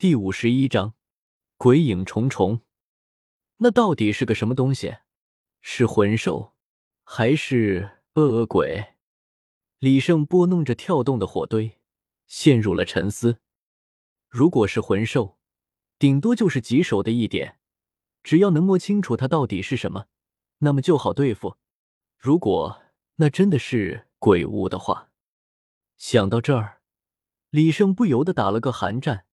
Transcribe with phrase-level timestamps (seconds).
[0.00, 0.94] 第五十一章，
[1.56, 2.60] 鬼影重重。
[3.56, 4.98] 那到底是个什么东西？
[5.60, 6.54] 是魂兽，
[7.02, 8.94] 还是恶恶鬼？
[9.80, 11.80] 李胜拨弄着跳动的火堆，
[12.28, 13.40] 陷入了沉思。
[14.28, 15.36] 如果是魂兽，
[15.98, 17.58] 顶多就是棘手的一点，
[18.22, 20.06] 只要能摸清楚它到底是什么，
[20.58, 21.56] 那么就好对付。
[22.16, 22.80] 如果
[23.16, 25.10] 那真的是鬼物的话，
[25.96, 26.82] 想到这儿，
[27.50, 29.24] 李胜不由得打了个寒战。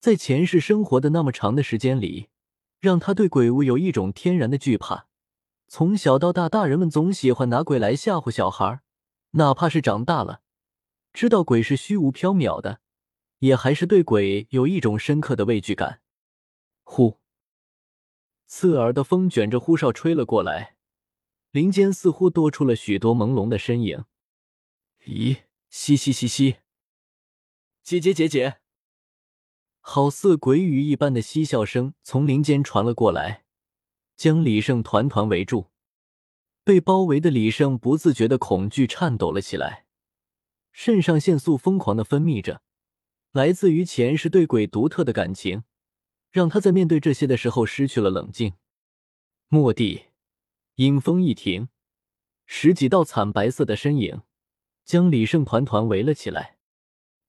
[0.00, 2.28] 在前世生活的那么长的时间里，
[2.78, 5.08] 让他对鬼物有一种天然的惧怕。
[5.66, 8.80] 从小到大，大人们总喜欢拿鬼来吓唬小孩，
[9.32, 10.42] 哪怕是长大了，
[11.12, 12.80] 知道鬼是虚无缥缈的，
[13.40, 16.00] 也还是对鬼有一种深刻的畏惧感。
[16.84, 17.18] 呼，
[18.46, 20.76] 刺耳的风卷着呼哨吹了过来，
[21.50, 24.04] 林间似乎多出了许多朦胧的身影。
[25.04, 26.58] 咦，嘻嘻嘻嘻，
[27.82, 28.60] 姐姐姐姐。
[29.90, 33.44] 好似鬼语一般的嬉笑声从林间传了过来，
[34.18, 35.70] 将李胜团团围住。
[36.62, 39.86] 被包围的李胜不自觉的恐惧颤抖了起来，
[40.72, 42.60] 肾上腺素疯狂的分泌着，
[43.32, 45.64] 来自于前世对鬼独特的感情，
[46.30, 48.52] 让他在面对这些的时候失去了冷静。
[49.48, 50.08] 蓦地，
[50.74, 51.70] 阴风一停，
[52.44, 54.20] 十几道惨白色的身影。
[54.84, 56.58] 将李胜团团围了起来，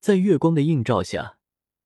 [0.01, 1.37] 在月光的映照下。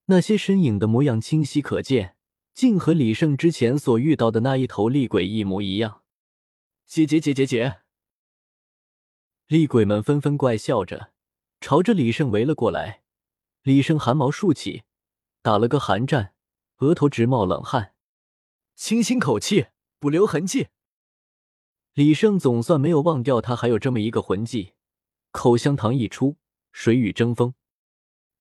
[0.05, 2.17] 那些身影的模样清晰可见，
[2.53, 6.01] 竟和李胜之前所遇到的那一头厉鬼一模一样。
[6.85, 7.77] 姐姐姐姐姐！
[9.47, 11.11] 厉鬼们纷纷怪笑着，
[11.61, 13.03] 朝着李胜围了过来。
[13.61, 14.83] 李胜汗毛竖起，
[15.41, 16.33] 打了个寒战，
[16.79, 17.93] 额头直冒冷汗，
[18.75, 19.67] 清新口气，
[19.99, 20.67] 不留痕迹。
[21.93, 24.73] 李胜总算没有忘掉，他还有这么一个魂技。
[25.31, 26.35] 口香糖一出，
[26.73, 27.53] 水雨争锋。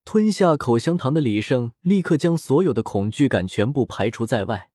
[0.04, 4.70] 吞下口香糖的李胜立刻将所有的恐惧感全部排除在外，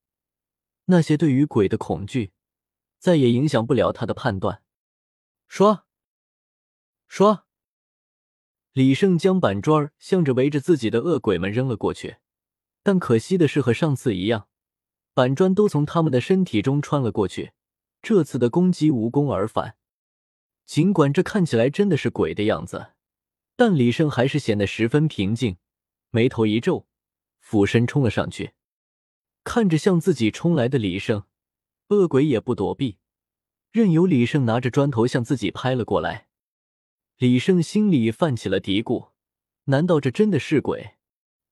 [0.86, 2.32] 那些对于鬼的恐惧
[2.98, 4.64] 再也影响不了他的判断。
[5.48, 5.86] 说，
[7.08, 7.46] 说，
[8.74, 12.18] 李胜将板砖向着围着自己的恶鬼们扔了过去，
[12.82, 14.48] 但可惜的是，和上次一样，
[15.14, 17.52] 板砖都从他们的身体中穿了过去，
[18.02, 19.76] 这次的攻击无功而返。
[20.66, 22.94] 尽管这看起来真的是鬼的样子。
[23.58, 25.58] 但李胜还是显得十分平静，
[26.12, 26.86] 眉头一皱，
[27.40, 28.52] 俯身冲了上去。
[29.44, 31.24] 看着向自己冲来的李胜，
[31.88, 33.00] 恶鬼也不躲避，
[33.72, 36.28] 任由李胜拿着砖头向自己拍了过来。
[37.18, 39.10] 李胜心里泛起了嘀咕：
[39.64, 40.92] 难道这真的是鬼？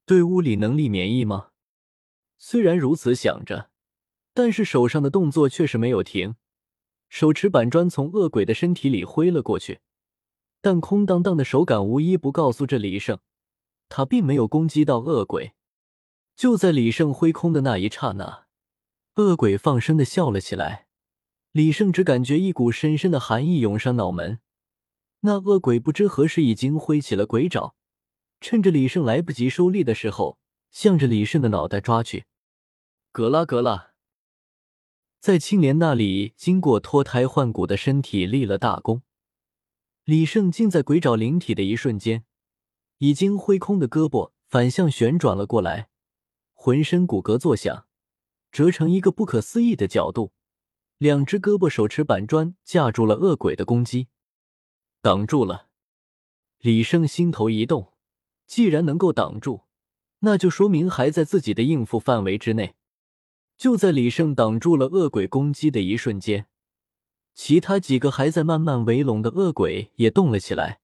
[0.06, 1.50] 对物理能力免疫吗？
[2.38, 3.72] 虽然如此想着，
[4.36, 6.36] 但是手上的动作却是没有停，
[7.10, 9.80] 手持板砖从恶鬼的身体里挥了过去。
[10.66, 13.20] 但空荡荡的手感无一不告诉这李胜，
[13.88, 15.54] 他并没有攻击到恶鬼。
[16.36, 18.48] 就在李胜挥空的那一刹那，
[19.18, 20.88] 恶鬼放声的笑了起来。
[21.52, 24.40] 李胜只感觉一股深深的寒意涌上脑门。
[25.20, 27.76] 那恶鬼不知何时已经挥起了鬼爪，
[28.42, 30.40] 趁着李胜来不及收力的时候，
[30.72, 32.26] 向着李胜的脑袋抓去。
[33.12, 33.92] 格拉格拉，
[35.20, 39.04] 在青莲那里经过脱胎换骨的身体立了大功。
[40.06, 42.26] 李胜竟在鬼爪灵体的一瞬间，
[43.00, 45.90] 已经挥空的胳膊反向旋转了过来，
[46.54, 47.88] 浑身骨骼作响，
[48.52, 50.32] 折成一个不可思议的角度。
[51.00, 54.10] 两只胳膊手持板砖架住了恶鬼的攻击，
[55.02, 55.70] 挡住了。
[56.60, 57.92] 李胜心头一动，
[58.46, 59.62] 既然能够挡住，
[60.20, 62.76] 那就说明还在自己的应付范围之内。
[63.58, 66.46] 就在李胜挡住了恶鬼攻击的一瞬间。
[67.36, 70.80] 其他几个还在慢慢围拢的恶鬼也动了起来，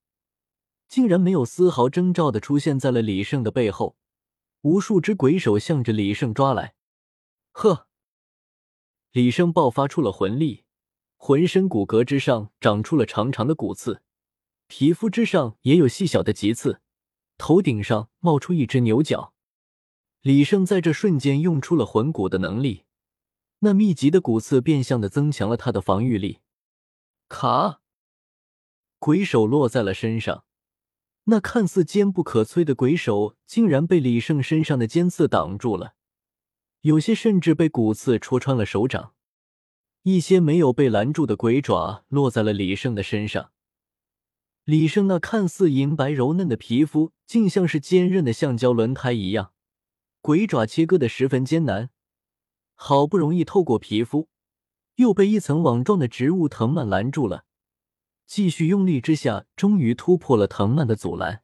[0.89, 3.95] 竟然没有丝毫征兆的出现在了李胜的背后，
[4.61, 6.75] 无数只鬼手向着李胜抓来。
[7.53, 7.87] 呵，
[9.13, 10.65] 李胜爆发出了魂力，
[11.15, 14.01] 浑身骨骼之上长出了长长的骨刺，
[14.67, 16.81] 皮肤之上也有细小的棘刺，
[17.37, 19.33] 头顶上冒出一只牛角。
[20.21, 22.83] 李胜在这瞬间用出了魂骨的能力。
[23.63, 26.39] 那密集的骨刺变相的增强了他的防御力。
[27.29, 27.81] 卡，
[28.97, 30.45] 鬼手落在了身上，
[31.25, 35.93] 那看似坚不可摧的鬼手竟然被李胜身上的尖刺挡住了，
[36.81, 39.13] 有些甚至被骨刺戳穿了手掌。
[40.03, 43.51] 一些没有被拦住的鬼爪落在了李胜的身上，
[44.63, 49.53] 李胜那看似银白柔嫩的皮肤竟像是坚韧的橡胶轮胎一样，
[50.19, 51.91] 鬼爪切割的十分艰难。
[52.83, 54.27] 好不容易透过皮肤，
[54.95, 57.45] 又被一层网状的植物藤蔓拦住了。
[58.25, 61.43] 继续用力之下，终于突破了藤蔓的阻拦。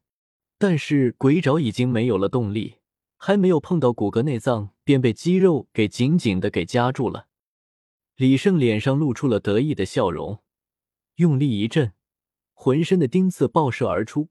[0.57, 2.77] 但是鬼爪已经没有了动力，
[3.17, 7.27] 还没有碰到骨骼内脏，便被肌肉给紧紧的给夹住了。
[8.15, 10.39] 李胜脸上露出了得意的笑容，
[11.17, 11.93] 用力一震，
[12.55, 14.29] 浑身的钉刺爆射而出，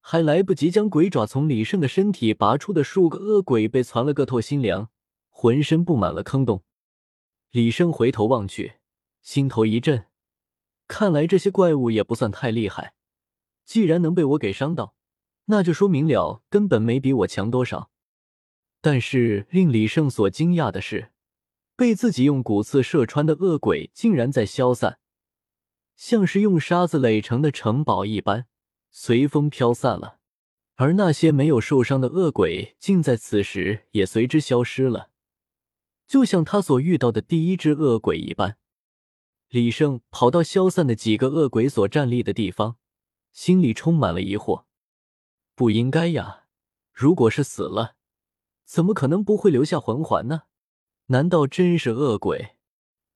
[0.00, 4.90] 还来不及将鬼爪从李胜的身体拔出的数个恶鬼被攒了个透心凉，
[5.40, 6.64] 浑身布满了坑洞。
[7.50, 8.74] 李胜回头望去，
[9.22, 10.04] 心头一震，
[10.86, 12.92] 看来这些怪物也不算太厉害，
[13.64, 14.94] 既然能被我给伤到，
[15.46, 17.90] 那就说明了根本没比我强多少。
[18.82, 21.10] 但是令李胜所惊讶的是，
[21.74, 24.98] 被自己用骨刺射穿的恶鬼竟然在消散，
[25.96, 28.44] 像是用沙子垒成的城堡一般，
[28.90, 30.18] 随风飘散了。
[30.74, 35.09] 而那些没有受伤的恶鬼，竟在此时也随之消失了，
[36.10, 38.56] 就像他所遇到的第一只恶鬼一般。
[39.48, 42.78] 李胜跑到消散的几个恶鬼所站立的地方，
[43.30, 44.64] 心里充满了疑惑：
[45.54, 46.46] 不应该呀，
[46.92, 47.94] 如果是死了。
[48.64, 50.42] 怎么可能不会留下魂环呢？
[51.06, 52.56] 难道真是恶鬼？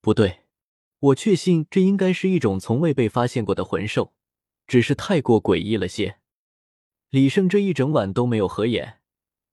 [0.01, 0.45] 不对，
[1.01, 4.15] 我确信这应该是一种从未被发现过的魂兽，
[4.69, 6.21] 只是太过诡异了些。
[7.11, 9.01] 李胜这一整晚都没有合眼，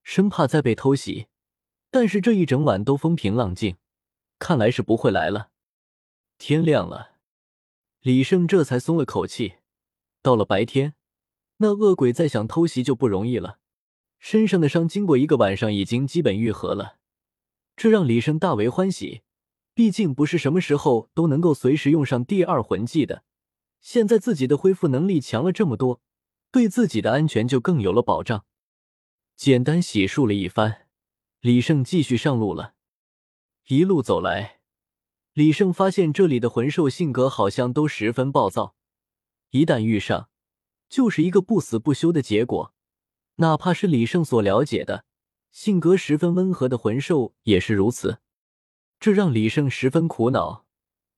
[0.03, 1.25] 生怕再被偷袭，
[1.91, 3.75] 但是这一整晚都风平浪静，
[4.39, 5.49] 看来是不会来了。
[6.37, 7.17] 天亮了，
[7.99, 9.55] 李胜这才松了口气。
[10.21, 10.95] 到了白天，
[11.57, 13.59] 那恶鬼再想偷袭就不容易了。
[14.17, 16.97] 身上的伤经过一个晚上已经基本愈合了，
[17.75, 19.23] 这让李胜大为欢喜。
[19.73, 23.23] 毕竟不是什么时候都能够随时用上第二魂技的，
[23.79, 26.01] 现在自己的恢复能力强了这么多，
[26.51, 28.45] 对自己的安全就更有了保障。
[29.35, 30.87] 简单洗漱了一番，
[31.41, 32.75] 李胜继续上路了。
[33.65, 34.59] 一路走来，
[35.33, 38.75] 李胜发现这里的魂兽性格好像都十分暴躁，
[39.49, 40.29] 一旦遇上，
[40.87, 42.75] 就是一个不死不休的结果。
[43.37, 45.05] 哪怕是李胜所了解的
[45.51, 48.19] 性格十分温和的魂兽也是如此，
[48.99, 50.67] 这让李胜十分苦恼，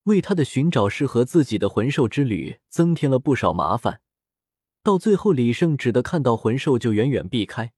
[0.03, 3.99] 为他的寻找适合自己的魂兽之旅增添了不少麻烦。
[4.81, 7.73] 到最后，李胜只得看到魂兽就远远避开，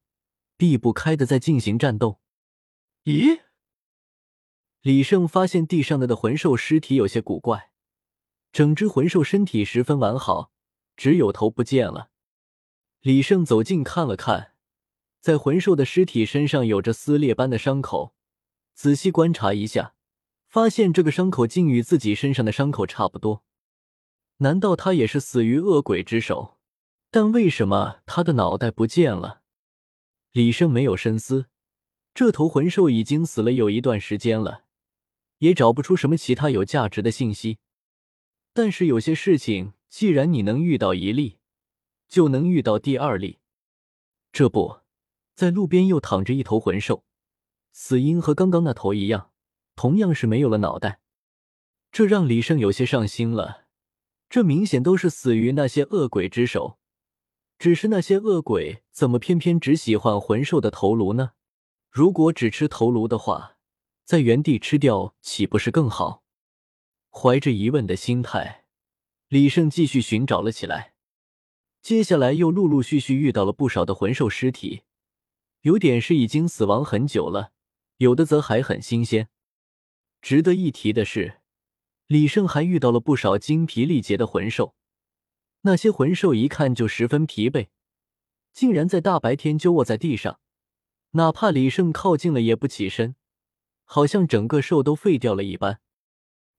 [0.56, 2.20] 避不开的在进行战斗。
[3.06, 3.40] 咦？
[4.82, 7.70] 李胜发现地上的的魂兽尸体有些古怪，
[8.50, 10.50] 整只魂兽身体十分完好，
[10.96, 12.10] 只有头不见了。
[13.02, 14.54] 李胜走近看了看，
[15.20, 18.16] 在魂兽的尸体身上有着撕裂般的伤口。
[18.74, 19.94] 仔细观察一下，
[20.48, 23.44] 发现这个伤口竟与自己身上的伤口差不多。
[24.38, 26.58] 难道他也是死于恶鬼之手？
[27.12, 29.42] 但为什么他的脑袋不见了？
[30.32, 31.46] 李胜没有深思，
[32.16, 34.64] 这头魂兽已经死了有一段时间了，
[35.40, 37.58] 也找不出什么其他有价值的信息。
[38.54, 41.36] 但是有些事情，既然你能遇到一例。
[42.08, 43.40] 就能遇到第二例。
[44.32, 44.78] 这不
[45.34, 47.04] 在路边又躺着一头魂兽，
[47.72, 49.32] 死因和刚刚那头一样，
[49.74, 51.00] 同样是没有了脑袋。
[51.90, 53.66] 这让李胜有些上心了。
[54.30, 56.78] 这明显都是死于那些恶鬼之手，
[57.58, 61.32] 只是那些恶鬼怎么偏偏只喜欢魂兽的头颅呢？
[61.96, 63.56] 如果只吃头颅的话，
[64.04, 66.22] 在原地吃掉岂不是更好？
[67.08, 68.66] 怀着疑问的心态，
[69.28, 70.92] 李胜继续寻找了起来。
[71.80, 74.82] 接下来又陆陆续续遇到了不少的魂兽尸体，
[75.62, 77.52] 有点是已经死亡很久了，
[77.96, 79.30] 有的则还很新鲜。
[80.20, 81.40] 值得一提的是，
[82.08, 84.74] 李胜还遇到了不少精疲力竭的魂兽，
[85.62, 87.68] 那些魂兽一看就十分疲惫，
[88.52, 90.40] 竟然在大白天就卧在地上，
[91.16, 93.16] 哪怕李胜靠近了也不起身，
[93.84, 95.80] 好像整个兽都废掉了一般。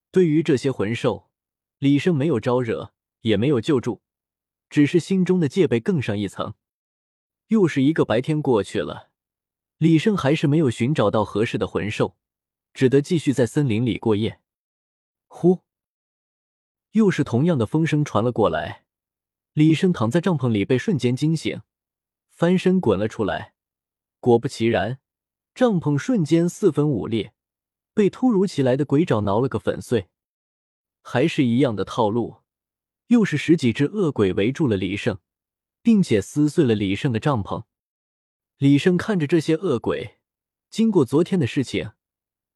[0.10, 1.30] 对于这些魂兽，
[1.78, 4.02] 李胜没有招惹，也没有救助。
[4.68, 6.56] 只是心中的戒备更上一层。
[7.50, 9.12] 又是一个白天过去了，
[9.78, 12.18] 李胜还是没有寻找到合适的魂兽，
[12.74, 14.42] 只得继续在森林里过夜。
[15.28, 15.60] 呼，
[16.94, 18.86] 又是同样的风声传了过来。
[19.54, 21.62] 李胜躺在帐篷里，被瞬间惊醒，
[22.32, 23.54] 翻身滚了出来。
[24.20, 25.00] 果不其然，
[25.54, 27.34] 帐篷瞬间四分五裂，
[27.94, 30.10] 被突如其来的鬼爪挠了个粉碎。
[31.02, 32.38] 还是一样的套路。
[33.08, 35.20] 又是十几只恶鬼围住了李胜，
[35.82, 37.64] 并且撕碎了李胜的帐篷。
[38.58, 40.18] 李胜看着这些恶鬼，
[40.70, 41.92] 经过昨天的事情，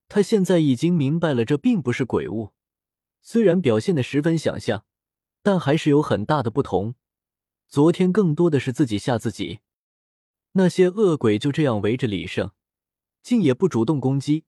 [0.10, 2.52] 他现在已经明白了，这并不是鬼物。
[3.22, 4.84] 虽然表现的十分想象，
[5.42, 6.96] 但还是有很大的不同。
[7.70, 9.62] 昨天更多的是自己吓自己。
[10.54, 12.52] 那些恶鬼就这样围着李胜，
[13.22, 14.46] 竟也不主动攻击，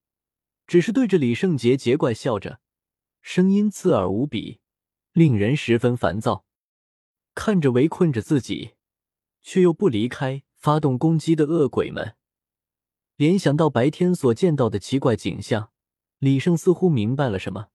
[0.68, 2.60] 只是对着李胜杰桀怪笑着，
[3.22, 4.60] 声音刺耳无比。
[5.14, 6.44] 令人十分烦躁，
[7.36, 8.72] 看着围困着自己
[9.44, 12.16] 却又不离开、发动攻击的恶鬼们，
[13.16, 15.70] 联想到白天所见到的奇怪景象，
[16.18, 17.68] 李胜似乎明白了什么，